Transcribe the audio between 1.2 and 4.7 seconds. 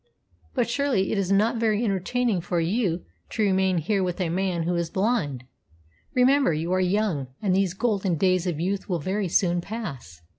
not very entertaining for you to remain here with a man